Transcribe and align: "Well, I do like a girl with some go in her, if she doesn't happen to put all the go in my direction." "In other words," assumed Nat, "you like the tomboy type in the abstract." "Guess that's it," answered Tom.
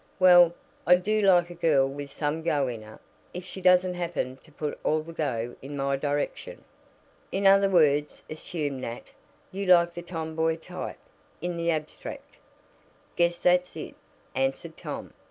"Well, 0.19 0.55
I 0.87 0.95
do 0.95 1.21
like 1.21 1.51
a 1.51 1.53
girl 1.53 1.87
with 1.87 2.09
some 2.09 2.41
go 2.41 2.67
in 2.67 2.81
her, 2.81 2.97
if 3.35 3.45
she 3.45 3.61
doesn't 3.61 3.93
happen 3.93 4.37
to 4.37 4.51
put 4.51 4.79
all 4.83 5.03
the 5.03 5.13
go 5.13 5.55
in 5.61 5.77
my 5.77 5.95
direction." 5.95 6.63
"In 7.31 7.45
other 7.45 7.69
words," 7.69 8.23
assumed 8.27 8.81
Nat, 8.81 9.03
"you 9.51 9.67
like 9.67 9.93
the 9.93 10.01
tomboy 10.01 10.55
type 10.57 10.97
in 11.39 11.55
the 11.55 11.69
abstract." 11.69 12.37
"Guess 13.15 13.41
that's 13.41 13.75
it," 13.75 13.93
answered 14.33 14.75
Tom. 14.75 15.13